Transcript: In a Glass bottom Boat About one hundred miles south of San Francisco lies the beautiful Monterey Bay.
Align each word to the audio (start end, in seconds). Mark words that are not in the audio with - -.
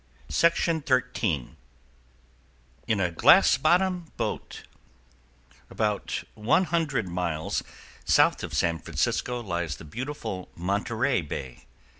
In 0.33 1.53
a 2.99 3.11
Glass 3.11 3.57
bottom 3.59 4.11
Boat 4.17 4.63
About 5.69 6.23
one 6.33 6.63
hundred 6.63 7.07
miles 7.07 7.61
south 8.03 8.41
of 8.43 8.55
San 8.55 8.79
Francisco 8.79 9.43
lies 9.43 9.75
the 9.75 9.85
beautiful 9.85 10.49
Monterey 10.55 11.21
Bay. 11.21 11.67